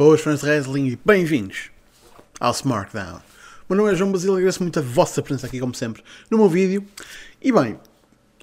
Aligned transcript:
Boas 0.00 0.22
fãs 0.22 0.40
de 0.40 0.46
wrestling 0.46 0.86
e 0.86 0.98
bem-vindos 1.04 1.70
ao 2.40 2.52
SmackDown. 2.52 3.20
Meu 3.68 3.76
nome 3.76 3.92
é 3.92 3.94
João 3.94 4.10
Basílio 4.10 4.36
e 4.36 4.38
agradeço 4.38 4.62
muito 4.62 4.78
a 4.78 4.82
vossa 4.82 5.20
presença 5.20 5.46
aqui, 5.46 5.60
como 5.60 5.74
sempre, 5.74 6.02
no 6.30 6.38
meu 6.38 6.48
vídeo. 6.48 6.82
E 7.38 7.52
bem, 7.52 7.78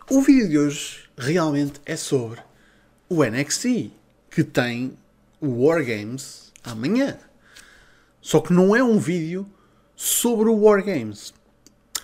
o 0.07 0.21
vídeo 0.21 0.50
de 0.50 0.59
hoje 0.59 1.09
realmente 1.18 1.82
é 1.83 1.96
sobre 1.96 2.39
o 3.09 3.23
NXT, 3.23 3.89
que 4.29 4.43
tem 4.43 4.96
o 5.41 5.65
War 5.65 5.83
Games 5.83 6.54
amanhã. 6.64 7.18
Só 8.21 8.39
que 8.39 8.54
não 8.54 8.75
é 8.75 8.83
um 8.83 9.00
vídeo 9.00 9.50
sobre 9.96 10.50
o 10.50 10.60
War 10.60 10.86
Games. 10.86 11.33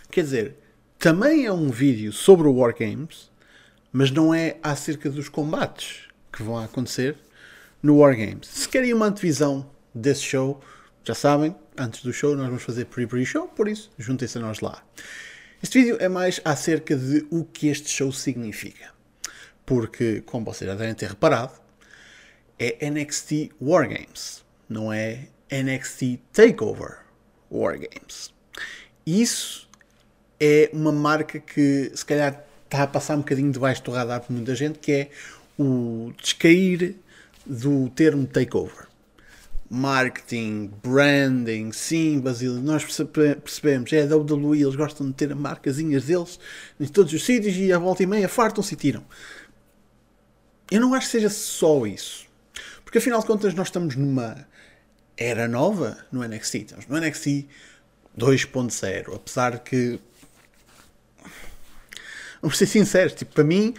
Quer 0.09 0.23
dizer, 0.23 0.55
também 0.97 1.45
é 1.45 1.53
um 1.53 1.69
vídeo 1.69 2.11
sobre 2.11 2.47
o 2.47 2.55
War 2.55 2.75
Games, 2.75 3.29
mas 3.91 4.09
não 4.09 4.33
é 4.33 4.57
acerca 4.63 5.11
dos 5.11 5.29
combates 5.29 6.05
que 6.31 6.41
vão 6.41 6.57
acontecer 6.57 7.17
no 7.83 7.97
War 7.97 8.15
Games. 8.15 8.47
Se 8.47 8.69
querem 8.69 8.93
uma 8.93 9.07
antevisão 9.07 9.69
desse 9.93 10.21
show, 10.21 10.61
já 11.03 11.13
sabem, 11.13 11.53
antes 11.77 12.01
do 12.01 12.13
show 12.13 12.33
nós 12.33 12.47
vamos 12.47 12.63
fazer 12.63 12.85
pre-pre 12.85 13.25
show, 13.25 13.49
por 13.49 13.67
isso 13.67 13.91
juntem-se 13.99 14.37
a 14.37 14.41
nós 14.41 14.61
lá. 14.61 14.81
Este 15.61 15.79
vídeo 15.79 15.97
é 15.99 16.07
mais 16.07 16.39
acerca 16.45 16.95
de 16.95 17.27
o 17.29 17.43
que 17.43 17.67
este 17.67 17.89
show 17.89 18.11
significa. 18.11 18.91
Porque, 19.65 20.21
como 20.25 20.45
vocês 20.45 20.69
já 20.69 20.75
devem 20.75 20.93
ter 20.93 21.09
reparado, 21.09 21.53
é 22.57 22.89
NXT 22.89 23.51
War 23.61 23.87
Games, 23.87 24.43
não 24.67 24.91
é 24.91 25.27
NXT 25.51 26.19
Takeover 26.31 26.99
War 27.51 27.77
Games. 27.77 28.33
Isso 29.05 29.69
é 30.39 30.69
uma 30.73 30.91
marca 30.91 31.39
que 31.39 31.91
se 31.93 32.05
calhar 32.05 32.43
está 32.65 32.83
a 32.83 32.87
passar 32.87 33.15
um 33.15 33.19
bocadinho 33.19 33.51
debaixo 33.51 33.83
do 33.83 33.91
radar 33.91 34.21
por 34.21 34.31
muita 34.31 34.55
gente, 34.55 34.79
que 34.79 34.91
é 34.91 35.09
o 35.57 36.13
descair 36.21 36.95
do 37.45 37.89
termo 37.89 38.25
takeover. 38.27 38.87
Marketing, 39.69 40.71
branding, 40.83 41.71
sim, 41.71 42.19
Basílio, 42.19 42.61
nós 42.61 42.85
percebemos, 42.85 43.91
é 43.91 44.03
a 44.03 44.15
WWE, 44.15 44.61
eles 44.61 44.75
gostam 44.75 45.07
de 45.07 45.13
ter 45.13 45.33
marcazinhas 45.33 46.05
deles 46.05 46.39
em 46.79 46.85
todos 46.85 47.11
os 47.11 47.25
sítios 47.25 47.55
e 47.55 47.73
a 47.73 47.79
volta 47.79 48.03
e 48.03 48.05
meia 48.05 48.29
fartam-se 48.29 48.73
e 48.75 48.77
tiram. 48.77 49.03
Eu 50.69 50.79
não 50.79 50.93
acho 50.93 51.07
que 51.07 51.11
seja 51.11 51.29
só 51.29 51.85
isso. 51.87 52.25
Porque 52.83 52.99
afinal 52.99 53.19
de 53.19 53.25
contas 53.25 53.53
nós 53.55 53.67
estamos 53.67 53.95
numa 53.95 54.47
era 55.17 55.47
nova 55.47 55.97
no 56.11 56.27
NXT. 56.27 56.55
Estamos 56.55 56.87
no 56.87 56.99
NXT 56.99 57.47
2.0. 58.17 59.15
Apesar 59.15 59.59
que. 59.59 59.99
Vamos 62.41 62.57
ser 62.57 62.65
sinceros, 62.65 63.13
tipo, 63.13 63.33
para 63.33 63.43
mim 63.43 63.73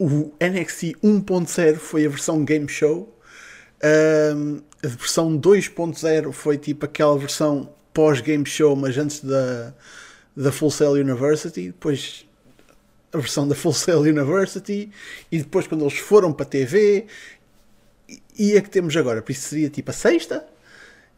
o 0.00 0.32
NXT 0.40 0.96
1.0 1.04 1.76
foi 1.76 2.06
a 2.06 2.08
versão 2.08 2.42
Game 2.42 2.66
Show. 2.66 3.14
Um, 4.34 4.62
a 4.82 4.88
versão 4.88 5.38
2.0 5.38 6.32
foi 6.32 6.56
tipo 6.56 6.86
aquela 6.86 7.18
versão 7.18 7.70
pós-Game 7.92 8.46
Show, 8.46 8.74
mas 8.74 8.96
antes 8.96 9.20
da, 9.20 9.74
da 10.34 10.50
Full 10.50 10.70
Sail 10.70 10.92
University. 10.92 11.66
Depois 11.66 12.26
a 13.12 13.18
versão 13.18 13.46
da 13.46 13.54
Full 13.54 13.74
Sail 13.74 14.00
University. 14.00 14.90
E 15.30 15.38
depois, 15.38 15.66
quando 15.66 15.82
eles 15.82 15.98
foram 15.98 16.32
para 16.32 16.46
a 16.46 16.48
TV. 16.48 17.06
E 18.38 18.56
a 18.56 18.62
que 18.62 18.70
temos 18.70 18.96
agora. 18.96 19.20
Por 19.20 19.32
isso 19.32 19.50
seria 19.50 19.68
tipo 19.68 19.90
a 19.90 19.94
sexta. 19.94 20.46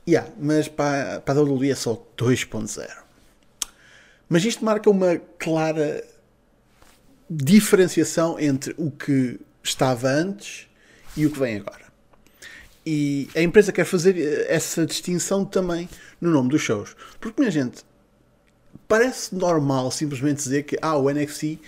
Yeah, 0.09 0.29
mas 0.37 0.67
para, 0.67 1.21
para 1.21 1.39
a 1.39 1.43
WWE 1.45 1.71
é 1.71 1.77
só 1.77 2.05
2.0. 2.19 2.91
Mas 4.29 4.45
isto 4.45 4.65
marca 4.65 4.91
uma 4.91 5.19
clara 5.39 6.03
diferenciação 7.37 8.39
entre 8.39 8.75
o 8.77 8.91
que 8.91 9.41
estava 9.63 10.09
antes 10.09 10.69
e 11.17 11.27
o 11.27 11.31
que 11.31 11.39
vem 11.39 11.57
agora. 11.57 11.83
E 12.85 13.29
a 13.35 13.41
empresa 13.41 13.73
quer 13.73 13.85
fazer 13.85 14.47
essa 14.49 14.85
distinção 14.85 15.45
também 15.45 15.89
no 16.21 16.31
nome 16.31 16.49
dos 16.49 16.61
shows. 16.61 16.97
Porque, 17.21 17.41
minha 17.41 17.51
gente, 17.51 17.83
parece 18.89 19.35
normal 19.35 19.91
simplesmente 19.91 20.39
dizer 20.39 20.65
que 20.65 20.77
ah, 20.83 20.97
o 20.97 21.11
NXT. 21.11 21.59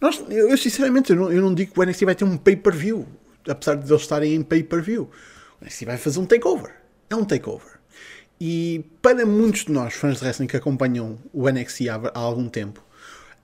Nós, 0.00 0.22
eu 0.28 0.56
sinceramente 0.56 1.10
eu 1.10 1.16
não, 1.16 1.32
eu 1.32 1.40
não 1.40 1.54
digo 1.54 1.72
que 1.72 1.80
o 1.80 1.84
NXT 1.84 2.04
vai 2.04 2.14
ter 2.14 2.24
um 2.24 2.36
pay-per-view, 2.36 3.06
apesar 3.48 3.76
de 3.76 3.90
eles 3.90 4.02
estarem 4.02 4.34
em 4.34 4.42
pay-per-view. 4.42 5.10
O 5.60 5.64
NXT 5.64 5.84
vai 5.84 5.98
fazer 5.98 6.20
um 6.20 6.26
takeover. 6.26 6.74
É 7.08 7.14
um 7.14 7.24
takeover. 7.24 7.76
E 8.40 8.84
para 9.00 9.24
muitos 9.24 9.64
de 9.64 9.72
nós, 9.72 9.94
fãs 9.94 10.18
de 10.18 10.24
wrestling 10.24 10.46
que 10.46 10.56
acompanham 10.56 11.18
o 11.32 11.48
NXT 11.48 11.88
há, 11.88 11.94
há 12.14 12.18
algum 12.18 12.48
tempo, 12.48 12.82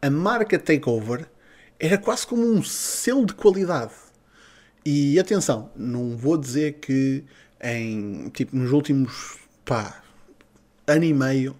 a 0.00 0.10
marca 0.10 0.58
takeover 0.58 1.26
era 1.82 1.98
quase 1.98 2.24
como 2.24 2.46
um 2.46 2.62
selo 2.62 3.26
de 3.26 3.34
qualidade. 3.34 3.92
E 4.86 5.18
atenção, 5.18 5.68
não 5.74 6.16
vou 6.16 6.38
dizer 6.38 6.74
que 6.74 7.24
em 7.60 8.28
tipo 8.30 8.56
nos 8.56 8.70
últimos 8.70 9.36
pá, 9.64 10.00
ano 10.86 11.04
e 11.04 11.12
meio 11.12 11.56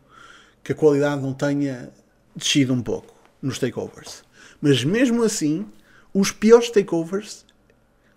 que 0.63 0.71
a 0.71 0.75
qualidade 0.77 1.21
não 1.21 1.35
tenha 1.35 1.93
descido 2.37 2.73
um 2.73 2.81
pouco 2.81 3.13
nos 3.43 3.59
takeovers. 3.59 4.23
Mas 4.61 4.85
mesmo 4.85 5.25
assim, 5.25 5.67
os 6.15 6.31
piores 6.31 6.71
takeovers, 6.71 7.45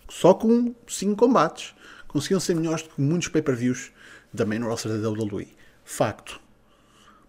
só 0.08 0.36
com 0.36 0.76
5 0.88 1.16
combates, 1.16 1.74
conseguiam 2.08 2.40
ser 2.40 2.56
melhores 2.56 2.84
do 2.84 2.90
que 2.90 3.02
muitos 3.02 3.30
pay-per-views 3.30 3.92
também 4.36 4.60
no 4.60 4.68
roster 4.68 4.92
da 4.92 5.10
WWE. 5.10 5.48
Facto. 5.84 6.40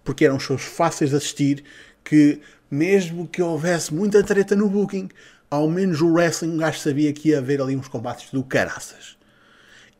Porque 0.04 0.26
eram 0.26 0.38
shows 0.38 0.62
fáceis 0.62 1.10
de 1.10 1.16
assistir 1.16 1.64
que 2.04 2.42
mesmo 2.70 3.26
que 3.26 3.42
houvesse 3.42 3.94
muita 3.94 4.22
treta 4.22 4.56
no 4.56 4.68
booking, 4.68 5.08
ao 5.50 5.68
menos 5.68 6.00
o 6.00 6.12
wrestling 6.12 6.52
um 6.52 6.56
gajo 6.58 6.78
sabia 6.78 7.12
que 7.12 7.30
ia 7.30 7.38
haver 7.38 7.60
ali 7.60 7.76
uns 7.76 7.88
combates 7.88 8.30
do 8.30 8.42
caraças. 8.42 9.16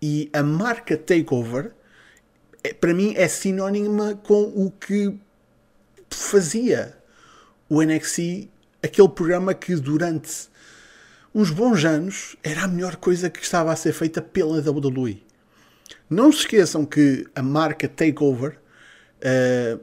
E 0.00 0.28
a 0.32 0.43
marca 0.43 0.97
Takeover, 0.97 1.72
é, 2.62 2.72
para 2.72 2.93
mim, 2.93 3.15
é 3.16 3.28
sinónima 3.28 4.15
com 4.15 4.43
o 4.43 4.71
que 4.71 5.19
fazia 6.10 6.97
o 7.69 7.82
NXT, 7.82 8.49
aquele 8.82 9.09
programa 9.09 9.55
que 9.55 9.75
durante 9.76 10.49
uns 11.34 11.50
bons 11.50 11.84
anos 11.84 12.37
era 12.43 12.65
a 12.65 12.69
melhor 12.69 12.97
coisa 12.97 13.28
que 13.28 13.43
estava 13.43 13.72
a 13.72 13.76
ser 13.76 13.93
feita 13.93 14.22
pela 14.22 14.59
WWE. 14.59 15.22
Não 16.09 16.31
se 16.32 16.41
esqueçam 16.41 16.84
que 16.84 17.26
a 17.34 17.43
marca 17.43 17.88
Takeover 17.88 18.59
uh, 19.19 19.81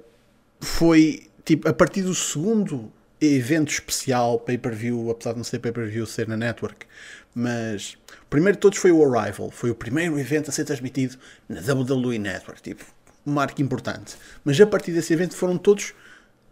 foi 0.59 1.29
tipo, 1.45 1.67
a 1.67 1.73
partir 1.73 2.01
do 2.01 2.13
segundo 2.13 2.91
evento 3.21 3.71
especial, 3.71 4.39
pay-per-view, 4.39 5.09
apesar 5.09 5.31
de 5.31 5.37
não 5.37 5.43
ser 5.43 5.59
pay-per-view, 5.59 6.05
ser 6.05 6.27
na 6.27 6.35
network, 6.35 6.85
mas 7.33 7.97
o 8.21 8.25
primeiro 8.29 8.57
de 8.57 8.61
todos 8.61 8.77
foi 8.77 8.91
o 8.91 9.03
Arrival, 9.03 9.49
foi 9.49 9.69
o 9.69 9.75
primeiro 9.75 10.19
evento 10.19 10.49
a 10.49 10.53
ser 10.53 10.65
transmitido 10.65 11.17
na 11.47 11.59
WWE 11.61 12.19
Network, 12.19 12.61
tipo, 12.61 12.83
uma 13.25 13.35
marca 13.35 13.61
importante. 13.61 14.15
Mas 14.43 14.59
a 14.59 14.67
partir 14.67 14.91
desse 14.91 15.13
evento 15.13 15.35
foram 15.35 15.57
todos 15.57 15.93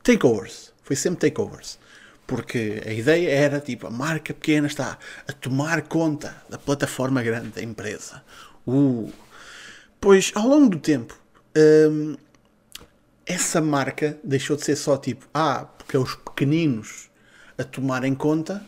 takeovers, 0.03 0.74
foi 0.84 0.96
sempre 0.96 1.29
takeovers. 1.29 1.79
Porque 2.25 2.81
a 2.85 2.94
ideia 2.94 3.29
era, 3.29 3.59
tipo, 3.59 3.88
a 3.88 3.90
marca 3.90 4.34
pequena 4.34 4.66
está 4.68 4.97
a 5.28 5.34
tomar 5.34 5.81
conta 5.81 6.35
da 6.50 6.58
plataforma 6.58 7.22
grande 7.22 7.50
da 7.50 7.62
empresa. 7.62 8.23
Uh. 8.66 9.12
Pois, 10.00 10.31
ao 10.34 10.47
longo 10.47 10.69
do 10.69 10.79
tempo, 10.79 11.19
hum, 11.58 12.16
essa 13.31 13.62
marca 13.62 14.19
deixou 14.24 14.56
de 14.56 14.64
ser 14.66 14.75
só 14.75 14.97
tipo, 14.97 15.28
ah, 15.34 15.66
porque 15.78 15.96
é 15.96 16.00
os 16.00 16.16
pequeninos 16.16 17.09
a 17.58 17.64
tomar 17.64 18.03
em 18.03 18.14
conta. 18.14 18.62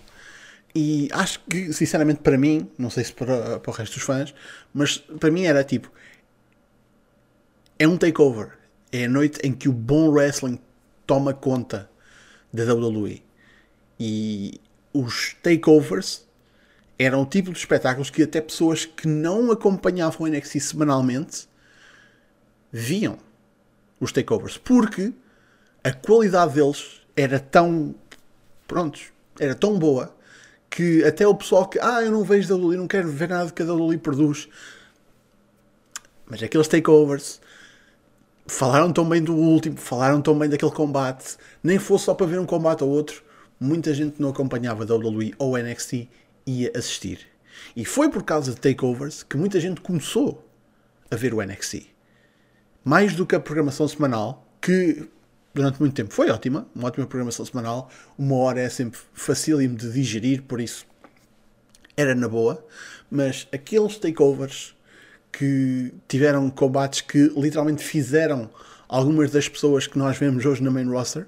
E 0.74 1.08
acho 1.12 1.40
que, 1.50 1.72
sinceramente, 1.74 2.22
para 2.22 2.38
mim, 2.38 2.70
não 2.78 2.90
sei 2.90 3.04
se 3.04 3.14
para, 3.14 3.60
para 3.60 3.72
o 3.72 3.74
resto 3.74 3.96
dos 3.96 4.04
fãs, 4.04 4.34
mas 4.74 4.98
para 4.98 5.30
mim 5.30 5.44
era 5.44 5.64
tipo: 5.64 5.92
é 7.78 7.88
um 7.88 7.98
takeover. 7.98 8.58
É 8.92 9.06
a 9.06 9.10
noite 9.10 9.40
em 9.44 9.52
que 9.52 9.68
o 9.68 9.74
bom 9.74 10.10
wrestling 10.10 10.60
toma 11.06 11.34
conta 11.34 11.90
da 12.52 12.64
WWE. 12.74 13.24
E 14.00 14.62
os 14.94 15.36
takeovers 15.42 16.26
eram 16.98 17.24
o 17.24 17.26
tipo 17.26 17.52
de 17.52 17.58
espetáculos 17.58 18.10
que 18.10 18.24
até 18.24 18.40
pessoas 18.40 18.86
que 18.86 19.08
não 19.08 19.52
acompanhavam 19.52 20.28
o 20.28 20.30
NXT 20.30 20.60
semanalmente 20.60 21.48
viam 22.72 23.18
os 24.04 24.12
takeovers, 24.12 24.58
porque 24.58 25.14
a 25.84 25.92
qualidade 25.92 26.54
deles 26.54 27.02
era 27.16 27.40
tão 27.40 27.96
prontos, 28.68 29.06
era 29.40 29.56
tão 29.56 29.78
boa 29.78 30.16
que 30.70 31.04
até 31.04 31.28
o 31.28 31.36
pessoal 31.36 31.68
que 31.68 31.80
ah, 31.80 32.02
eu 32.02 32.12
não 32.12 32.24
vejo 32.24 32.54
WWE, 32.56 32.78
não 32.78 32.88
quero 32.88 33.08
ver 33.08 33.30
nada 33.30 33.52
que 33.52 33.62
a 33.62 33.66
WWE 33.66 33.98
produz. 33.98 34.50
Mas 36.26 36.42
aqueles 36.42 36.68
takeovers 36.68 37.40
falaram 38.48 38.92
tão 38.92 39.08
bem 39.08 39.22
do 39.22 39.36
último, 39.36 39.78
falaram 39.78 40.22
tão 40.22 40.38
bem 40.38 40.50
daquele 40.50 40.72
combate, 40.72 41.38
nem 41.62 41.78
fosse 41.78 42.06
só 42.06 42.14
para 42.14 42.26
ver 42.26 42.40
um 42.40 42.46
combate 42.46 42.84
ou 42.84 42.90
outro, 42.90 43.24
muita 43.60 43.94
gente 43.94 44.22
não 44.22 44.30
acompanhava 44.30 44.84
WWE 44.84 45.34
ou 45.38 45.58
NXT 45.58 46.08
ia 46.46 46.72
assistir. 46.76 47.20
E 47.76 47.86
foi 47.86 48.10
por 48.10 48.24
causa 48.24 48.52
de 48.52 48.60
takeovers 48.60 49.22
que 49.24 49.38
muita 49.38 49.60
gente 49.60 49.80
começou 49.80 50.44
a 51.12 51.16
ver 51.16 51.34
o 51.34 51.42
NXT 51.42 51.93
mais 52.84 53.16
do 53.16 53.26
que 53.26 53.36
a 53.36 53.40
programação 53.40 53.88
semanal, 53.88 54.48
que 54.62 55.08
durante 55.54 55.80
muito 55.80 55.94
tempo 55.94 56.14
foi 56.14 56.30
ótima, 56.30 56.68
uma 56.76 56.88
ótima 56.88 57.06
programação 57.06 57.46
semanal, 57.46 57.90
uma 58.18 58.36
hora 58.36 58.60
é 58.60 58.70
sempre 58.70 59.00
facílimo 59.14 59.76
de 59.76 59.92
digerir, 59.92 60.42
por 60.44 60.60
isso 60.60 60.86
era 61.96 62.16
na 62.16 62.28
boa, 62.28 62.66
mas 63.10 63.48
aqueles 63.52 63.98
takeovers 63.98 64.76
que 65.32 65.94
tiveram 66.08 66.50
combates 66.50 67.02
que 67.02 67.32
literalmente 67.36 67.84
fizeram 67.84 68.50
algumas 68.88 69.32
das 69.32 69.48
pessoas 69.48 69.88
que 69.88 69.98
nós 69.98 70.18
vemos 70.18 70.46
hoje 70.46 70.62
na 70.64 70.72
main 70.72 70.88
roster. 70.88 71.28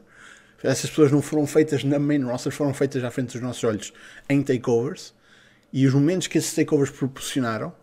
Essas 0.64 0.90
pessoas 0.90 1.12
não 1.12 1.22
foram 1.22 1.46
feitas 1.46 1.84
na 1.84 2.00
main 2.00 2.24
roster, 2.24 2.52
foram 2.52 2.74
feitas 2.74 3.04
à 3.04 3.12
frente 3.12 3.34
dos 3.34 3.42
nossos 3.42 3.64
olhos 3.64 3.94
em 4.28 4.42
takeovers. 4.42 5.14
E 5.72 5.86
os 5.86 5.94
momentos 5.94 6.28
que 6.28 6.38
esses 6.38 6.54
takeovers 6.54 6.90
proporcionaram 6.90 7.74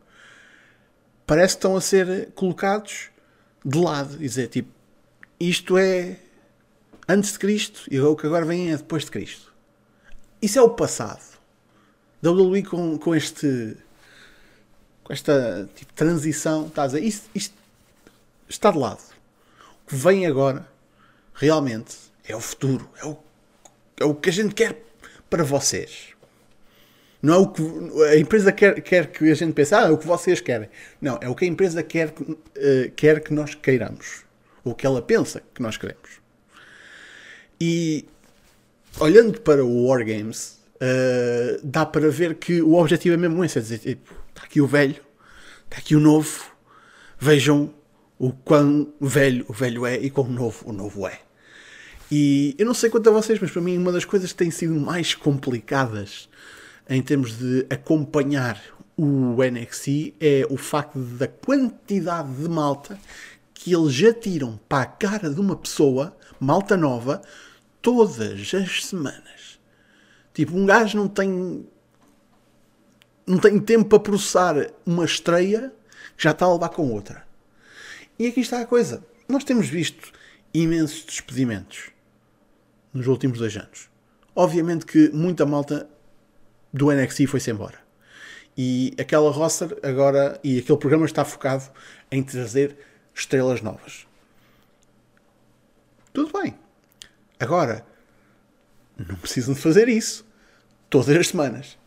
parece 1.26 1.54
que 1.54 1.58
estão 1.58 1.76
a 1.76 1.80
ser 1.80 2.30
colocados 2.34 3.11
de 3.64 3.78
lado 3.78 4.14
e 4.16 4.28
dizer 4.28 4.48
tipo 4.48 4.70
isto 5.38 5.76
é 5.76 6.18
antes 7.08 7.32
de 7.32 7.38
Cristo 7.38 7.82
e 7.90 8.00
o 8.00 8.16
que 8.16 8.26
agora 8.26 8.44
vem 8.44 8.72
é 8.72 8.76
depois 8.76 9.04
de 9.04 9.10
Cristo. 9.10 9.52
Isso 10.40 10.58
é 10.58 10.62
o 10.62 10.70
passado. 10.70 11.22
WWE 12.22 12.62
com, 12.62 12.96
com 12.98 13.14
este 13.14 13.76
com 15.02 15.12
esta 15.12 15.68
tipo, 15.74 15.92
transição, 15.94 16.68
está 16.68 16.84
a 16.84 16.86
dizer, 16.86 17.02
isto, 17.02 17.28
isto 17.34 17.54
está 18.48 18.70
de 18.70 18.78
lado. 18.78 19.02
O 19.84 19.90
que 19.90 19.96
vem 19.96 20.26
agora 20.26 20.66
realmente 21.34 21.96
é 22.24 22.36
o 22.36 22.40
futuro, 22.40 22.88
é 22.96 23.06
o, 23.06 23.18
é 23.98 24.04
o 24.04 24.14
que 24.14 24.30
a 24.30 24.32
gente 24.32 24.54
quer 24.54 24.80
para 25.28 25.42
vocês. 25.42 26.11
Não 27.22 27.34
é 27.34 27.36
o 27.38 27.46
que 27.46 27.62
a 28.10 28.18
empresa 28.18 28.50
quer, 28.50 28.82
quer 28.82 29.06
que 29.06 29.30
a 29.30 29.34
gente 29.34 29.52
pense, 29.52 29.72
ah, 29.72 29.82
é 29.82 29.90
o 29.90 29.96
que 29.96 30.06
vocês 30.06 30.40
querem. 30.40 30.68
Não, 31.00 31.18
é 31.22 31.28
o 31.28 31.34
que 31.36 31.44
a 31.44 31.48
empresa 31.48 31.80
quer, 31.80 32.08
uh, 32.08 32.90
quer 32.96 33.20
que 33.20 33.32
nós 33.32 33.54
queiramos. 33.54 34.24
Ou 34.64 34.74
que 34.74 34.84
ela 34.84 35.00
pensa 35.00 35.40
que 35.54 35.62
nós 35.62 35.76
queremos. 35.76 36.20
E 37.60 38.04
olhando 38.98 39.40
para 39.40 39.64
o 39.64 39.86
Wargames, 39.86 40.58
uh, 40.76 41.60
dá 41.62 41.86
para 41.86 42.10
ver 42.10 42.34
que 42.34 42.60
o 42.60 42.74
objetivo 42.74 43.14
é 43.14 43.16
mesmo 43.16 43.44
esse: 43.44 43.58
é 43.58 43.62
dizer, 43.62 43.78
tipo, 43.78 44.12
está 44.30 44.42
aqui 44.42 44.60
o 44.60 44.66
velho, 44.66 45.00
está 45.64 45.78
aqui 45.78 45.94
o 45.94 46.00
novo, 46.00 46.44
vejam 47.20 47.72
o 48.18 48.32
quão 48.32 48.92
velho 49.00 49.44
o 49.48 49.52
velho 49.52 49.86
é 49.86 49.96
e 49.96 50.10
quão 50.10 50.28
novo 50.28 50.68
o 50.68 50.72
novo 50.72 51.06
é. 51.06 51.20
E 52.10 52.54
eu 52.58 52.66
não 52.66 52.74
sei 52.74 52.90
quanto 52.90 53.08
a 53.08 53.12
vocês, 53.12 53.38
mas 53.40 53.50
para 53.50 53.62
mim 53.62 53.78
uma 53.78 53.92
das 53.92 54.04
coisas 54.04 54.32
que 54.32 54.38
tem 54.38 54.50
sido 54.50 54.74
mais 54.74 55.14
complicadas 55.14 56.28
em 56.88 57.02
termos 57.02 57.38
de 57.38 57.66
acompanhar 57.70 58.60
o 58.96 59.36
NXT 59.42 60.14
é 60.20 60.46
o 60.50 60.56
facto 60.56 60.98
da 60.98 61.26
quantidade 61.26 62.32
de 62.34 62.48
malta 62.48 62.98
que 63.54 63.74
eles 63.74 63.94
já 63.94 64.12
tiram 64.12 64.58
para 64.68 64.82
a 64.82 64.86
cara 64.86 65.30
de 65.30 65.40
uma 65.40 65.56
pessoa, 65.56 66.16
malta 66.38 66.76
nova, 66.76 67.22
todas 67.80 68.54
as 68.54 68.84
semanas. 68.84 69.60
Tipo, 70.34 70.56
um 70.56 70.66
gajo 70.66 70.96
não 70.96 71.08
tem. 71.08 71.66
não 73.26 73.38
tem 73.38 73.58
tempo 73.60 73.88
para 73.88 74.00
processar 74.00 74.54
uma 74.84 75.04
estreia 75.04 75.72
que 76.16 76.24
já 76.24 76.32
está 76.32 76.46
a 76.46 76.52
levar 76.52 76.70
com 76.70 76.90
outra. 76.90 77.26
E 78.18 78.26
aqui 78.26 78.40
está 78.40 78.60
a 78.60 78.66
coisa. 78.66 79.04
Nós 79.28 79.44
temos 79.44 79.68
visto 79.68 80.12
imensos 80.52 81.04
despedimentos 81.04 81.90
nos 82.92 83.06
últimos 83.06 83.38
dois 83.38 83.56
anos. 83.56 83.88
Obviamente 84.34 84.86
que 84.86 85.10
muita 85.10 85.46
malta 85.46 85.88
do 86.72 86.90
NXT 86.90 87.26
foi-se 87.26 87.50
embora. 87.50 87.78
E 88.56 88.94
aquela 88.98 89.30
roster 89.30 89.76
agora, 89.82 90.38
e 90.42 90.58
aquele 90.58 90.78
programa 90.78 91.06
está 91.06 91.24
focado 91.24 91.64
em 92.10 92.22
trazer 92.22 92.76
estrelas 93.14 93.62
novas. 93.62 94.06
Tudo 96.12 96.38
bem. 96.40 96.54
Agora, 97.40 97.84
não 98.96 99.16
precisam 99.16 99.54
de 99.54 99.60
fazer 99.60 99.88
isso 99.88 100.24
todas 100.90 101.16
as 101.16 101.28
semanas. 101.28 101.78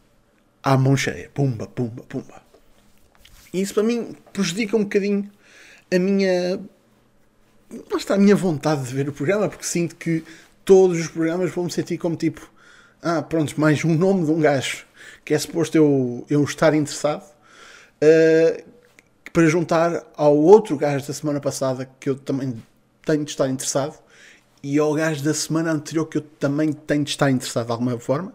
À 0.63 0.75
mão 0.75 0.97
cheia. 0.97 1.29
Pumba, 1.29 1.67
pumba, 1.67 2.03
pumba. 2.03 2.41
E 3.53 3.61
isso 3.61 3.73
para 3.73 3.83
mim 3.83 4.15
prejudica 4.33 4.75
um 4.75 4.83
bocadinho 4.83 5.31
a 5.93 5.99
minha. 5.99 6.59
Está 7.95 8.15
a 8.15 8.17
minha 8.17 8.35
vontade 8.35 8.83
de 8.83 8.93
ver 8.93 9.07
o 9.07 9.13
programa, 9.13 9.47
porque 9.49 9.63
sinto 9.63 9.95
que 9.95 10.23
todos 10.63 10.99
os 10.99 11.07
programas 11.07 11.51
vou 11.51 11.63
me 11.63 11.71
sentir 11.71 11.97
como 11.97 12.15
tipo. 12.15 12.51
Ah, 13.01 13.21
pronto, 13.21 13.59
mais 13.59 13.83
um 13.85 13.93
nome 13.93 14.25
de 14.25 14.31
um 14.31 14.39
gajo 14.39 14.85
que 15.23 15.33
é 15.33 15.39
suposto 15.39 15.77
eu, 15.77 16.25
eu 16.29 16.43
estar 16.43 16.73
interessado 16.73 17.23
uh, 17.23 18.63
para 19.31 19.47
juntar 19.47 20.03
ao 20.15 20.35
outro 20.35 20.77
gajo 20.77 21.05
da 21.05 21.13
semana 21.13 21.39
passada 21.39 21.89
que 21.99 22.09
eu 22.09 22.15
também 22.15 22.61
tenho 23.05 23.23
de 23.23 23.31
estar 23.31 23.47
interessado 23.47 23.97
e 24.63 24.79
ao 24.79 24.93
gajo 24.93 25.23
da 25.23 25.33
semana 25.33 25.71
anterior 25.71 26.05
que 26.07 26.17
eu 26.17 26.21
também 26.21 26.73
tenho 26.73 27.03
de 27.03 27.11
estar 27.11 27.29
interessado 27.29 27.67
de 27.67 27.71
alguma 27.71 27.99
forma 27.99 28.33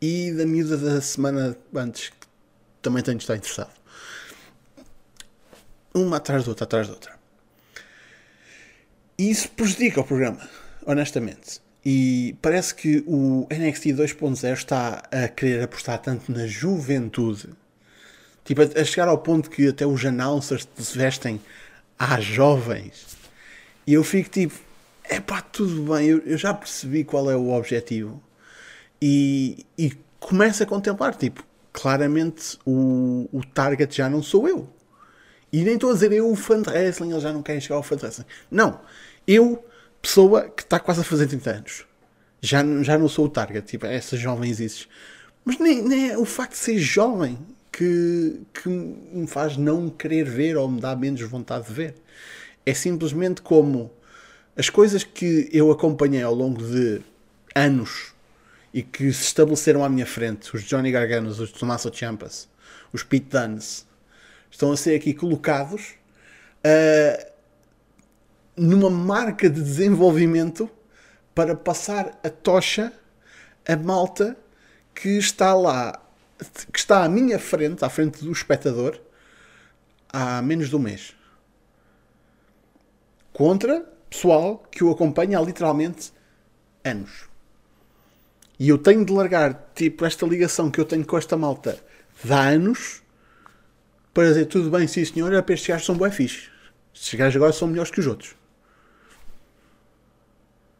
e 0.00 0.32
da 0.32 0.46
miúda 0.46 0.76
da 0.76 1.00
semana 1.00 1.56
antes 1.74 2.08
que 2.08 2.26
também 2.80 3.02
tenho 3.02 3.18
de 3.18 3.24
estar 3.24 3.36
interessado. 3.36 3.70
Uma 5.94 6.18
atrás 6.18 6.44
da 6.44 6.50
outra, 6.50 6.64
atrás 6.64 6.86
da 6.86 6.94
outra. 6.94 7.16
E 9.18 9.30
isso 9.30 9.48
prejudica 9.50 10.00
o 10.00 10.04
programa, 10.04 10.48
honestamente. 10.86 11.65
E 11.88 12.34
parece 12.42 12.74
que 12.74 13.04
o 13.06 13.46
NXT 13.48 13.90
2.0 13.92 14.52
está 14.54 15.04
a 15.08 15.28
querer 15.28 15.62
apostar 15.62 16.00
tanto 16.00 16.32
na 16.32 16.44
juventude, 16.44 17.50
tipo, 18.44 18.60
a 18.60 18.82
chegar 18.82 19.06
ao 19.06 19.18
ponto 19.18 19.48
que 19.48 19.68
até 19.68 19.86
os 19.86 20.04
announcers 20.04 20.66
se 20.76 20.98
vestem 20.98 21.40
às 21.96 22.24
jovens. 22.24 23.16
E 23.86 23.94
eu 23.94 24.02
fico 24.02 24.28
tipo, 24.28 24.58
é 25.04 25.20
pá, 25.20 25.40
tudo 25.40 25.94
bem, 25.94 26.08
eu, 26.08 26.18
eu, 26.26 26.36
já 26.36 26.52
percebi 26.52 27.04
qual 27.04 27.30
é 27.30 27.36
o 27.36 27.52
objetivo. 27.52 28.20
E, 29.00 29.64
e 29.78 29.92
começo 30.18 30.64
a 30.64 30.66
contemplar, 30.66 31.14
tipo, 31.14 31.44
claramente 31.72 32.58
o, 32.66 33.28
o 33.32 33.46
target 33.46 33.96
já 33.96 34.10
não 34.10 34.24
sou 34.24 34.48
eu. 34.48 34.68
E 35.52 35.62
nem 35.62 35.74
estou 35.74 35.90
a 35.90 35.92
dizer 35.94 36.10
eu, 36.10 36.28
o 36.28 36.34
fã 36.34 36.60
de 36.60 36.68
wrestling, 36.68 37.12
eles 37.12 37.22
já 37.22 37.32
não 37.32 37.44
querem 37.44 37.60
chegar 37.60 37.76
ao 37.76 37.84
fã 37.84 37.94
de 37.94 38.02
wrestling. 38.02 38.26
Não, 38.50 38.80
eu, 39.24 39.64
pessoa 40.06 40.48
que 40.48 40.62
está 40.62 40.78
quase 40.78 41.00
a 41.00 41.04
fazer 41.04 41.26
30 41.26 41.50
anos, 41.50 41.84
já, 42.40 42.62
já 42.82 42.96
não 42.96 43.08
sou 43.08 43.26
o 43.26 43.28
target, 43.28 43.66
tipo, 43.66 43.86
essas 43.86 44.20
jovens 44.20 44.60
isso. 44.60 44.88
Mas 45.44 45.58
nem, 45.58 45.82
nem 45.82 46.10
é 46.10 46.18
o 46.18 46.24
facto 46.24 46.52
de 46.52 46.58
ser 46.58 46.78
jovem 46.78 47.36
que, 47.72 48.40
que 48.54 48.68
me 48.68 49.26
faz 49.26 49.56
não 49.56 49.90
querer 49.90 50.24
ver 50.24 50.56
ou 50.56 50.70
me 50.70 50.80
dá 50.80 50.94
menos 50.94 51.20
vontade 51.22 51.66
de 51.66 51.72
ver. 51.72 51.94
É 52.64 52.72
simplesmente 52.72 53.42
como 53.42 53.92
as 54.56 54.70
coisas 54.70 55.02
que 55.02 55.48
eu 55.52 55.70
acompanhei 55.72 56.22
ao 56.22 56.34
longo 56.34 56.62
de 56.62 57.00
anos 57.54 58.14
e 58.72 58.82
que 58.82 59.12
se 59.12 59.24
estabeleceram 59.24 59.84
à 59.84 59.88
minha 59.88 60.06
frente, 60.06 60.54
os 60.54 60.62
Johnny 60.62 60.90
Garganos, 60.92 61.40
os 61.40 61.50
Tommaso 61.50 61.92
Ciampas, 61.92 62.48
os 62.92 63.02
Pete 63.02 63.26
Dunnes, 63.30 63.86
estão 64.50 64.70
a 64.70 64.76
ser 64.76 64.94
aqui 64.94 65.12
colocados 65.12 65.94
uh, 66.64 67.35
numa 68.56 68.90
marca 68.90 69.50
de 69.50 69.60
desenvolvimento 69.60 70.70
para 71.34 71.54
passar 71.54 72.18
a 72.22 72.30
tocha 72.30 72.92
a 73.68 73.76
malta 73.76 74.36
que 74.94 75.18
está 75.18 75.52
lá, 75.54 76.00
que 76.72 76.78
está 76.78 77.04
à 77.04 77.08
minha 77.08 77.38
frente, 77.38 77.84
à 77.84 77.90
frente 77.90 78.24
do 78.24 78.32
espectador, 78.32 78.98
há 80.08 80.40
menos 80.40 80.68
de 80.68 80.76
um 80.76 80.78
mês. 80.78 81.14
Contra 83.32 83.84
pessoal 84.08 84.64
que 84.70 84.82
o 84.82 84.90
acompanha 84.90 85.38
há 85.38 85.42
literalmente 85.42 86.12
anos. 86.84 87.28
E 88.58 88.68
eu 88.68 88.78
tenho 88.78 89.04
de 89.04 89.12
largar 89.12 89.72
tipo 89.74 90.06
esta 90.06 90.24
ligação 90.24 90.70
que 90.70 90.80
eu 90.80 90.84
tenho 90.84 91.04
com 91.04 91.18
esta 91.18 91.36
malta 91.36 91.78
de 92.24 92.32
há 92.32 92.48
anos 92.48 93.02
para 94.14 94.28
dizer 94.28 94.46
tudo 94.46 94.70
bem, 94.70 94.86
sim 94.86 95.04
senhor, 95.04 95.30
é 95.34 95.42
para 95.42 95.54
estes 95.54 95.68
gajos 95.68 95.84
são 95.84 95.96
bué 95.96 96.10
fixe. 96.10 96.48
Estes 96.94 97.14
gajos 97.14 97.36
agora 97.36 97.52
são 97.52 97.68
melhores 97.68 97.90
que 97.90 98.00
os 98.00 98.06
outros. 98.06 98.34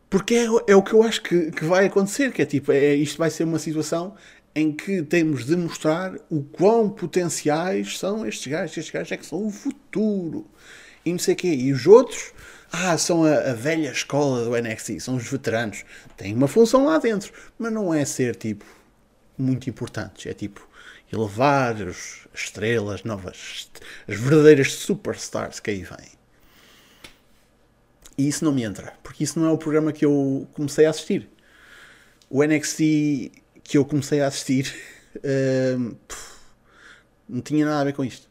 Porque 0.09 0.35
é, 0.35 0.47
é 0.69 0.77
o 0.77 0.83
que 0.83 0.93
eu 0.93 1.03
acho 1.03 1.23
que, 1.23 1.51
que 1.51 1.65
vai 1.65 1.87
acontecer, 1.87 2.33
que 2.33 2.43
é 2.43 2.47
tipo, 2.47 2.73
é, 2.73 2.95
isto 2.95 3.19
vai 3.19 3.31
ser 3.31 3.45
uma 3.45 3.59
situação 3.59 4.15
em 4.55 4.73
que 4.73 5.03
temos 5.03 5.45
de 5.45 5.55
mostrar 5.57 6.15
o 6.31 6.43
quão 6.43 6.89
potenciais 6.89 7.99
são 7.99 8.27
estes 8.27 8.47
gajos. 8.47 8.77
Estes 8.77 8.93
gajos 8.93 9.13
é 9.13 9.17
que 9.17 9.27
são 9.27 9.47
o 9.47 9.51
futuro. 9.51 10.47
E 11.05 11.13
não 11.13 11.19
sei 11.19 11.35
o 11.35 11.37
quê. 11.37 11.55
E 11.55 11.73
os 11.73 11.87
outros 11.87 12.33
ah, 12.73 12.97
são 12.97 13.25
a, 13.25 13.51
a, 13.51 13.53
velha 13.53 13.91
escola 13.91 14.45
do 14.45 14.57
NXT, 14.57 15.01
são 15.01 15.17
os 15.17 15.29
veteranos. 15.29 15.85
Têm 16.17 16.35
uma 16.35 16.49
função 16.49 16.87
lá 16.87 16.99
dentro, 16.99 17.33
mas 17.59 17.73
não 17.73 17.93
é 17.93 18.05
ser 18.05 18.35
tipo 18.35 18.65
muito 19.37 19.69
importantes. 19.69 20.27
É 20.27 20.33
tipo 20.33 20.67
elevar 21.13 21.77
os, 21.77 22.27
as 22.35 22.41
estrelas 22.45 23.05
novas, 23.05 23.71
as 24.09 24.19
verdadeiras 24.19 24.73
superstars 24.73 25.61
que 25.61 25.71
aí 25.71 25.83
vêm. 25.83 26.17
E 28.17 28.29
isso 28.29 28.45
não 28.45 28.53
me 28.53 28.63
entra, 28.63 28.95
porque 29.03 29.25
isso 29.25 29.39
não 29.39 29.49
é 29.49 29.53
o 29.53 29.59
programa 29.59 29.93
que 29.93 30.05
eu 30.05 30.47
comecei 30.55 30.87
a 30.87 30.91
assistir. 30.91 31.29
O 32.31 32.43
NXT 32.43 33.33
que 33.63 33.77
eu 33.77 33.85
comecei 33.85 34.21
a 34.21 34.27
assistir 34.27 34.75
uh, 35.19 35.97
não 37.29 37.41
tinha 37.41 37.65
nada 37.65 37.81
a 37.81 37.85
ver 37.85 37.93
com 37.93 38.05
isto. 38.05 38.29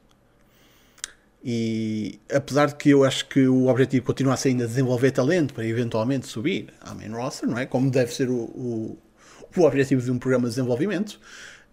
E 1.43 2.19
apesar 2.33 2.65
de 2.65 2.75
que 2.75 2.89
eu 2.89 3.03
acho 3.03 3.27
que 3.27 3.47
o 3.47 3.67
objetivo 3.67 4.03
continua 4.03 4.33
a 4.33 4.37
ser 4.37 4.49
ainda 4.49 4.65
desenvolver 4.65 5.11
talento 5.11 5.53
para 5.53 5.63
eventualmente 5.63 6.25
subir 6.25 6.73
à 6.81 6.95
main 6.95 7.09
roster, 7.09 7.47
não 7.47 7.59
é? 7.59 7.67
Como 7.67 7.91
deve 7.91 8.11
ser 8.11 8.29
o, 8.29 8.35
o, 8.35 8.97
o 9.55 9.61
objetivo 9.61 10.01
de 10.01 10.09
um 10.09 10.17
programa 10.17 10.47
de 10.47 10.55
desenvolvimento, 10.55 11.19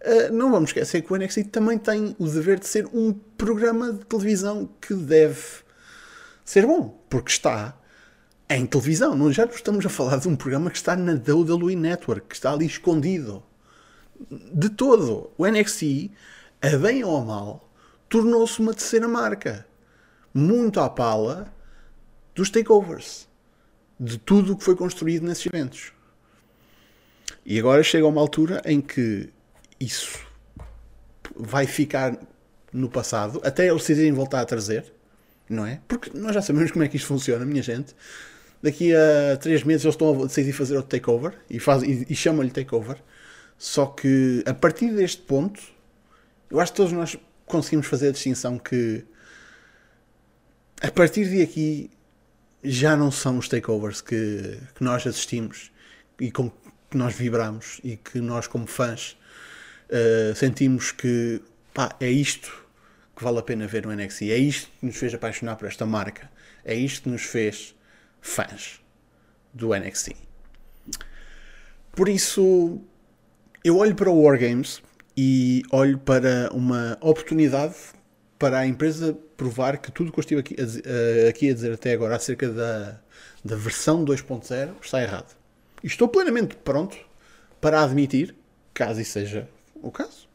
Uh, 0.03 0.33
não 0.33 0.51
vamos 0.51 0.71
esquecer 0.71 1.01
que 1.01 1.13
o 1.13 1.15
NXT 1.15 1.45
também 1.45 1.77
tem 1.77 2.13
o 2.19 2.27
dever 2.27 2.59
de 2.59 2.67
ser 2.67 2.85
um 2.87 3.13
programa 3.37 3.93
de 3.93 4.05
televisão 4.05 4.69
que 4.81 4.93
deve 4.93 5.41
ser 6.43 6.65
bom, 6.65 7.01
porque 7.09 7.31
está 7.31 7.73
em 8.55 8.65
televisão. 8.65 9.15
Não, 9.15 9.31
já 9.31 9.45
estamos 9.45 9.85
a 9.85 9.89
falar 9.89 10.17
de 10.17 10.27
um 10.27 10.35
programa 10.35 10.69
que 10.69 10.77
está 10.77 10.95
na 10.95 11.13
WWE 11.13 11.75
Network, 11.75 12.27
que 12.27 12.35
está 12.35 12.51
ali 12.53 12.65
escondido. 12.65 13.43
De 14.53 14.69
todo. 14.69 15.31
O 15.37 15.45
NXT, 15.45 16.11
a 16.61 16.77
bem 16.77 17.03
ou 17.03 17.17
a 17.17 17.25
mal, 17.25 17.69
tornou-se 18.09 18.59
uma 18.59 18.73
terceira 18.73 19.07
marca. 19.07 19.65
Muito 20.33 20.79
à 20.79 20.89
pala 20.89 21.53
dos 22.33 22.49
takeovers. 22.49 23.27
De 23.99 24.17
tudo 24.17 24.53
o 24.53 24.57
que 24.57 24.63
foi 24.63 24.75
construído 24.75 25.25
nesses 25.25 25.45
eventos. 25.45 25.93
E 27.45 27.59
agora 27.59 27.83
chega 27.83 28.07
uma 28.07 28.21
altura 28.21 28.61
em 28.65 28.79
que 28.79 29.29
isso 29.79 30.19
vai 31.35 31.65
ficar 31.67 32.17
no 32.71 32.89
passado, 32.89 33.39
até 33.43 33.67
eles 33.67 33.81
decidirem 33.81 34.11
voltar 34.11 34.41
a 34.41 34.45
trazer, 34.45 34.91
não 35.49 35.65
é? 35.65 35.79
Porque 35.87 36.09
nós 36.17 36.33
já 36.33 36.41
sabemos 36.41 36.71
como 36.71 36.83
é 36.83 36.87
que 36.87 36.97
isto 36.97 37.07
funciona, 37.07 37.45
minha 37.45 37.61
gente. 37.61 37.95
Daqui 38.63 38.95
a 38.95 39.35
três 39.35 39.61
meses 39.63 39.83
eles 39.83 39.93
estão 39.93 40.23
a 40.23 40.25
decidir 40.25 40.53
fazer 40.53 40.77
outro 40.77 40.89
takeover 40.89 41.33
e, 41.49 41.57
e, 41.57 42.05
e 42.09 42.15
chamam-lhe 42.15 42.49
takeover. 42.49 42.95
Só 43.57 43.87
que 43.87 44.41
a 44.45 44.53
partir 44.53 44.93
deste 44.93 45.21
ponto, 45.21 45.61
eu 46.49 46.61
acho 46.61 46.71
que 46.71 46.77
todos 46.77 46.93
nós 46.93 47.17
conseguimos 47.45 47.87
fazer 47.87 48.07
a 48.07 48.11
distinção 48.11 48.57
que 48.57 49.03
a 50.81 50.89
partir 50.89 51.29
de 51.29 51.41
aqui 51.41 51.91
já 52.63 52.95
não 52.95 53.11
são 53.11 53.37
os 53.37 53.49
takeovers 53.49 53.99
que, 53.99 54.57
que 54.75 54.83
nós 54.83 55.05
assistimos 55.05 55.69
e 56.19 56.31
com 56.31 56.49
que 56.89 56.97
nós 56.97 57.13
vibramos 57.13 57.81
e 57.83 57.97
que 57.97 58.19
nós, 58.21 58.47
como 58.47 58.65
fãs, 58.65 59.17
uh, 59.89 60.33
sentimos 60.35 60.93
que 60.93 61.41
pá, 61.73 61.95
é 61.99 62.09
isto 62.09 62.63
que 63.15 63.23
vale 63.23 63.39
a 63.39 63.43
pena 63.43 63.67
ver 63.67 63.85
no 63.85 63.93
NXT. 63.93 64.31
É 64.31 64.37
isto 64.37 64.71
que 64.79 64.85
nos 64.85 64.95
fez 64.95 65.13
apaixonar 65.13 65.57
por 65.57 65.67
esta 65.67 65.85
marca. 65.85 66.31
É 66.63 66.73
isto 66.73 67.03
que 67.03 67.09
nos 67.09 67.23
fez 67.23 67.75
fãs 68.23 68.81
do 69.53 69.75
NXT. 69.75 70.15
Por 71.91 72.09
isso, 72.09 72.81
eu 73.63 73.77
olho 73.77 73.93
para 73.93 74.09
o 74.09 74.23
Wargames 74.23 74.81
e 75.15 75.61
olho 75.71 75.99
para 75.99 76.49
uma 76.51 76.97
oportunidade 77.01 77.75
para 78.39 78.59
a 78.59 78.65
empresa 78.65 79.15
provar 79.37 79.77
que 79.77 79.91
tudo 79.91 80.09
o 80.09 80.11
que 80.11 80.19
eu 80.19 80.21
estive 80.21 80.39
aqui 80.41 80.55
a, 80.59 81.29
aqui 81.29 81.49
a 81.49 81.53
dizer 81.53 81.73
até 81.73 81.93
agora 81.93 82.15
acerca 82.15 82.49
da, 82.49 82.99
da 83.45 83.55
versão 83.55 84.03
2.0 84.03 84.73
está 84.81 85.03
errado. 85.03 85.35
E 85.83 85.87
estou 85.87 86.07
plenamente 86.07 86.55
pronto 86.55 86.97
para 87.61 87.83
admitir, 87.83 88.33
caso 88.73 89.01
isso 89.01 89.11
seja 89.11 89.47
o 89.75 89.91
caso, 89.91 90.27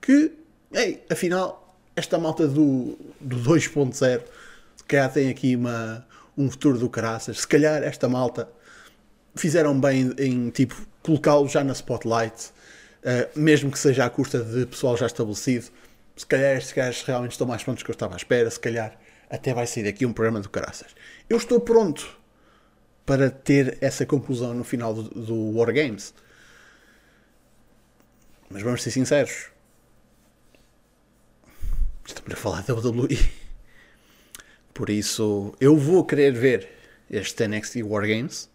que, 0.00 0.32
ei, 0.72 1.02
afinal, 1.08 1.78
esta 1.94 2.18
malta 2.18 2.46
do, 2.46 2.98
do 3.20 3.36
2.0 3.36 4.22
se 4.76 4.84
calhar 4.84 5.12
tem 5.12 5.30
aqui 5.30 5.56
uma, 5.56 6.06
um 6.36 6.50
futuro 6.50 6.78
do 6.78 6.88
caraças. 6.88 7.40
Se 7.40 7.48
calhar 7.48 7.82
esta 7.82 8.08
malta 8.08 8.48
fizeram 9.34 9.78
bem 9.78 10.14
em, 10.18 10.50
tipo 10.50 10.74
colocá-lo 11.02 11.48
já 11.48 11.62
na 11.62 11.72
spotlight, 11.72 12.50
uh, 13.02 13.38
mesmo 13.38 13.70
que 13.70 13.78
seja 13.78 14.04
à 14.04 14.10
custa 14.10 14.42
de 14.42 14.66
pessoal 14.66 14.96
já 14.96 15.06
estabelecido. 15.06 15.66
Se 16.16 16.26
calhar 16.26 16.56
estes 16.56 16.72
gajos 16.72 17.02
realmente 17.02 17.32
estão 17.32 17.46
mais 17.46 17.62
prontos 17.62 17.82
que 17.82 17.90
eu 17.90 17.94
estava 17.94 18.14
à 18.14 18.16
espera. 18.16 18.50
Se 18.50 18.58
calhar 18.58 18.98
até 19.28 19.52
vai 19.52 19.66
sair 19.66 19.84
daqui 19.84 20.06
um 20.06 20.12
programa 20.12 20.40
do 20.40 20.48
caraças. 20.48 20.94
Eu 21.28 21.36
estou 21.36 21.60
pronto 21.60 22.18
para 23.04 23.30
ter 23.30 23.78
essa 23.80 24.04
conclusão 24.04 24.52
no 24.54 24.64
final 24.64 24.94
do, 24.94 25.02
do 25.02 25.56
War 25.56 25.72
Games. 25.72 26.12
Mas 28.50 28.62
vamos 28.62 28.82
ser 28.82 28.90
sinceros. 28.90 29.50
Estamos 32.04 32.32
a 32.32 32.36
falar 32.36 32.62
da 32.62 32.74
WWE. 32.74 33.45
Por 34.76 34.90
isso, 34.90 35.54
eu 35.58 35.74
vou 35.74 36.04
querer 36.04 36.34
ver 36.34 36.68
este 37.10 37.48
NXT 37.48 37.76
War 37.82 38.06
Games. 38.06 38.50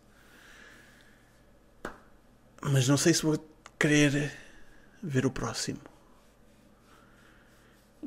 Mas 2.61 2.87
não 2.87 2.95
sei 2.95 3.11
se 3.11 3.23
vou 3.23 3.43
querer 3.79 4.31
ver 5.01 5.25
o 5.25 5.31
próximo. 5.31 5.79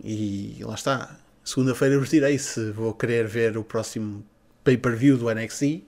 E 0.00 0.60
lá 0.62 0.74
está. 0.74 1.18
Segunda-feira 1.42 1.96
eu 1.96 1.98
vos 1.98 2.08
direi 2.08 2.38
se 2.38 2.70
vou 2.70 2.94
querer 2.94 3.26
ver 3.26 3.58
o 3.58 3.64
próximo 3.64 4.24
pay-per-view 4.62 5.18
do 5.18 5.28
NXT 5.34 5.82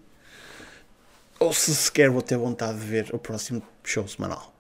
ou 1.39 1.53
se 1.53 1.73
sequer 1.77 2.11
vou 2.11 2.23
ter 2.23 2.37
vontade 2.37 2.81
de 2.81 2.87
ver 2.87 3.15
o 3.15 3.21
próximo 3.21 3.63
show 3.85 4.09
semanal. 4.09 4.53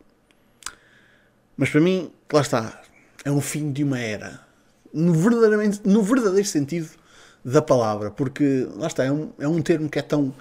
Mas 1.56 1.68
para 1.70 1.80
mim, 1.80 2.12
lá 2.32 2.42
está, 2.42 2.80
é 3.24 3.30
um 3.32 3.40
fim 3.40 3.72
de 3.72 3.82
uma 3.82 3.98
era. 3.98 4.46
No, 4.94 5.12
verdadeiramente, 5.12 5.80
no 5.84 6.00
verdadeiro 6.00 6.46
sentido 6.46 6.90
da 7.46 7.62
palavra, 7.62 8.10
porque 8.10 8.68
lá 8.74 8.88
está, 8.88 9.04
é 9.04 9.12
um, 9.12 9.30
é 9.38 9.46
um 9.46 9.62
termo 9.62 9.88
que 9.88 10.00
é 10.00 10.02
tão 10.02 10.34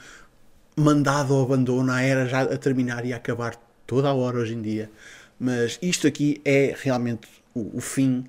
mandado 0.76 1.36
ao 1.36 1.44
abandono, 1.44 1.92
a 1.92 2.02
era 2.02 2.28
já 2.28 2.42
a 2.42 2.58
terminar 2.58 3.06
e 3.06 3.14
a 3.14 3.18
acabar 3.18 3.56
toda 3.86 4.10
a 4.10 4.14
hora 4.14 4.40
hoje 4.40 4.56
em 4.56 4.62
dia. 4.62 4.90
Mas 5.40 5.78
isto 5.84 6.08
aqui 6.08 6.42
é 6.44 6.76
realmente 6.76 7.28
o, 7.54 7.78
o 7.78 7.80
fim 7.80 8.26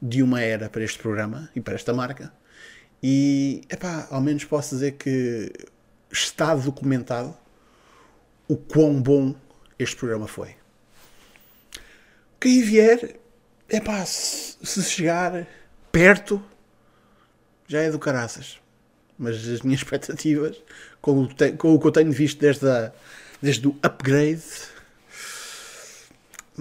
de 0.00 0.22
uma 0.22 0.40
era 0.40 0.70
para 0.70 0.84
este 0.84 1.00
programa 1.00 1.50
e 1.56 1.60
para 1.60 1.74
esta 1.74 1.92
marca. 1.92 2.32
E, 3.02 3.62
epá, 3.68 4.06
ao 4.12 4.20
menos 4.20 4.44
posso 4.44 4.76
dizer 4.76 4.92
que 4.92 5.52
está 6.12 6.54
documentado 6.54 7.36
o 8.46 8.56
quão 8.56 9.02
bom 9.02 9.34
este 9.76 9.96
programa 9.96 10.28
foi. 10.28 10.50
O 12.36 12.40
que 12.40 12.48
aí 12.48 12.62
vier, 12.62 13.16
é 13.68 13.80
pá, 13.80 14.06
se, 14.06 14.56
se 14.62 14.84
chegar 14.84 15.48
perto, 15.90 16.40
já 17.70 17.80
é 17.82 17.90
do 17.90 18.00
caraças. 18.00 18.58
Mas 19.16 19.36
as 19.48 19.62
minhas 19.62 19.80
expectativas, 19.82 20.60
com 21.00 21.22
o, 21.22 21.28
te, 21.28 21.52
com 21.52 21.72
o 21.72 21.80
que 21.80 21.86
eu 21.86 21.92
tenho 21.92 22.10
visto 22.10 22.40
desde, 22.40 22.68
a, 22.68 22.92
desde 23.40 23.68
o 23.68 23.78
upgrade, 23.82 24.42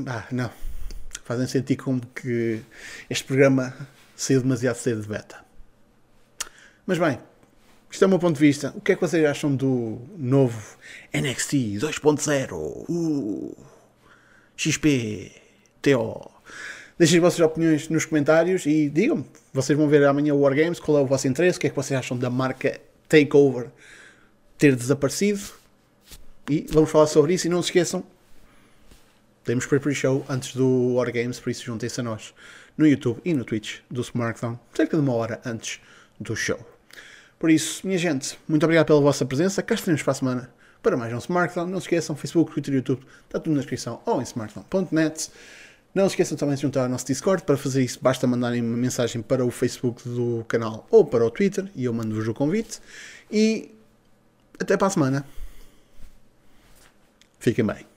ah, 0.05 0.27
não. 0.31 0.51
Fazem 1.25 1.47
sentir 1.47 1.77
como 1.77 2.01
que 2.07 2.61
este 3.09 3.23
programa 3.25 3.75
saiu 4.15 4.41
demasiado 4.41 4.75
cedo 4.75 5.01
de 5.01 5.07
beta. 5.07 5.43
Mas 6.85 6.97
bem, 6.99 7.19
isto 7.89 8.03
é 8.03 8.07
o 8.07 8.09
meu 8.09 8.19
ponto 8.19 8.35
de 8.35 8.41
vista. 8.41 8.71
O 8.75 8.81
que 8.81 8.91
é 8.91 8.95
que 8.95 9.01
vocês 9.01 9.25
acham 9.25 9.55
do 9.55 9.99
novo 10.15 10.77
NXT 11.13 11.79
2.0? 11.79 12.85
Uh, 12.87 13.55
XP, 14.55 15.31
TO. 15.81 16.38
Deixem 16.99 17.17
as 17.17 17.23
vossas 17.23 17.39
opiniões 17.39 17.87
nos 17.87 18.05
comentários 18.05 18.65
e 18.65 18.89
digam-me. 18.89 19.25
Vocês 19.53 19.75
vão 19.77 19.87
ver 19.87 20.05
amanhã 20.05 20.33
o 20.33 20.41
Wargames, 20.41 20.79
qual 20.79 20.97
é 20.97 21.01
o 21.01 21.05
vosso 21.05 21.27
interesse, 21.27 21.57
o 21.57 21.61
que 21.61 21.67
é 21.67 21.69
que 21.69 21.75
vocês 21.75 21.97
acham 21.97 22.17
da 22.17 22.29
marca 22.29 22.79
Takeover 23.07 23.69
ter 24.57 24.75
desaparecido. 24.75 25.39
E 26.49 26.67
vamos 26.69 26.91
falar 26.91 27.07
sobre 27.07 27.33
isso. 27.33 27.47
E 27.47 27.49
não 27.49 27.61
se 27.61 27.69
esqueçam, 27.69 28.03
temos 29.49 29.65
pre-show 29.65 30.25
antes 30.29 30.53
do 30.53 30.95
Wargames, 30.95 31.39
por 31.39 31.49
isso 31.49 31.63
juntem-se 31.63 31.99
a 32.01 32.03
nós 32.03 32.33
no 32.77 32.85
YouTube 32.85 33.19
e 33.25 33.33
no 33.33 33.43
Twitch 33.43 33.79
do 33.89 34.01
Smartphone, 34.01 34.59
cerca 34.75 34.95
de 34.95 35.01
uma 35.01 35.13
hora 35.13 35.41
antes 35.45 35.79
do 36.19 36.35
show. 36.35 36.59
Por 37.39 37.49
isso, 37.49 37.87
minha 37.87 37.97
gente, 37.97 38.37
muito 38.47 38.63
obrigado 38.63 38.87
pela 38.87 38.99
vossa 39.01 39.25
presença. 39.25 39.63
Cá 39.63 39.75
estaremos 39.75 40.03
para 40.03 40.11
a 40.11 40.15
semana 40.15 40.53
para 40.83 40.95
mais 40.95 41.13
um 41.13 41.17
Smartphone. 41.17 41.71
Não 41.71 41.79
se 41.79 41.85
esqueçam, 41.85 42.15
Facebook, 42.15 42.51
Twitter 42.51 42.73
e 42.73 42.77
YouTube, 42.77 43.01
está 43.25 43.39
tudo 43.39 43.53
na 43.53 43.61
descrição 43.61 44.01
ou 44.05 44.19
em 44.19 44.23
smartphone.net. 44.23 45.31
Não 45.93 46.07
se 46.07 46.13
esqueçam 46.13 46.37
também 46.37 46.55
de 46.55 46.61
juntar 46.61 46.83
ao 46.83 46.89
nosso 46.89 47.05
Discord. 47.05 47.43
Para 47.43 47.57
fazer 47.57 47.83
isso, 47.83 47.99
basta 48.01 48.27
mandarem 48.27 48.61
uma 48.61 48.77
mensagem 48.77 49.21
para 49.21 49.43
o 49.43 49.49
Facebook 49.49 50.07
do 50.07 50.45
canal 50.47 50.87
ou 50.91 51.03
para 51.03 51.25
o 51.25 51.31
Twitter 51.31 51.69
e 51.75 51.85
eu 51.85 51.93
mando-vos 51.93 52.27
o 52.27 52.33
convite. 52.33 52.79
E 53.31 53.71
até 54.59 54.77
para 54.77 54.87
a 54.87 54.91
semana. 54.91 55.25
Fiquem 57.39 57.65
bem. 57.65 57.88